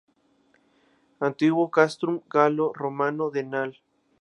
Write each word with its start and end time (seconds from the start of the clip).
Antiguo 1.27 1.65
castrum 1.75 2.17
galo-romano 2.37 3.25
de 3.29 3.43
Nal 3.53 3.71